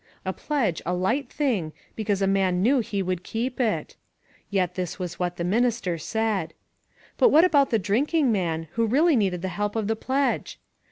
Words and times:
A 0.25 0.33
pledge 0.33 0.81
a 0.83 0.95
light 0.95 1.29
thing, 1.31 1.73
because 1.95 2.23
a 2.23 2.25
man 2.27 2.63
knew 2.63 2.79
he 2.79 3.03
would 3.03 3.21
keep 3.21 3.59
it! 3.59 3.95
Yet 4.49 4.73
this 4.73 4.97
was 4.97 5.19
what 5.19 5.37
the 5.37 5.43
minister 5.43 5.99
said. 5.99 6.55
But 7.19 7.29
what 7.29 7.45
about 7.45 7.69
the 7.69 7.77
drinking 7.77 8.31
man, 8.31 8.67
who 8.71 8.87
really 8.87 9.15
needed 9.15 9.43
the 9.43 9.49
help 9.49 9.75
of 9.75 9.85
the 9.87 9.95
pledge? 9.95 10.57